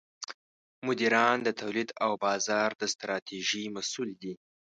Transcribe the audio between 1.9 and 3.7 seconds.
او بازار د ستراتیژۍ